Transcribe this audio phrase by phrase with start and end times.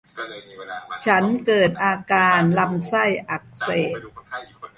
[1.05, 3.93] ฉันเกิดอาการลำไส้อักเสบ